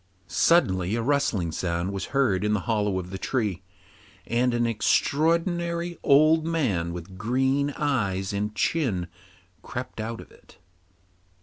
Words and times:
Suddenly 0.25 0.95
a 0.95 1.01
rustling 1.03 1.51
sound 1.51 1.93
was 1.93 2.05
heard 2.05 2.43
in 2.43 2.53
the 2.53 2.61
hollow 2.61 2.97
of 2.97 3.11
the 3.11 3.19
tree, 3.19 3.61
and 4.25 4.51
an 4.51 4.65
extraordinary 4.65 5.99
old 6.01 6.43
man 6.43 6.91
with 6.91 7.19
green 7.19 7.69
eyes 7.77 8.33
and 8.33 8.55
chin 8.55 9.05
crept 9.61 9.99
out 10.01 10.19
of 10.19 10.31
it. 10.31 10.57